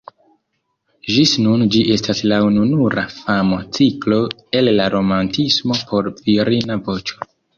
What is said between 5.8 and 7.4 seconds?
por virina voĉo.